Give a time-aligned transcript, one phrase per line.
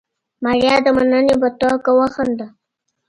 [0.43, 2.49] ماريا د مننې په توګه وخندل.